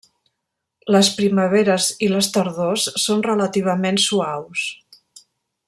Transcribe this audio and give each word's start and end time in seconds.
Les 0.95 1.09
primaveres 1.17 1.89
i 2.07 2.09
les 2.13 2.29
tardors 2.37 2.87
són 3.05 3.23
relativament 3.29 4.01
suaus. 4.07 4.65